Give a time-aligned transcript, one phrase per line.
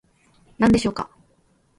[0.57, 1.07] 何でしょうか